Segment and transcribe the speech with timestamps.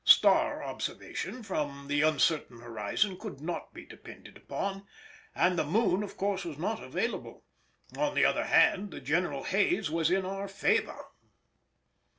[0.03, 4.87] Star observation, from the uncertain horizon, could not be depended upon,
[5.35, 7.43] and the moon of course was not available;
[7.95, 11.05] on the other hand, the general haze was in our favour.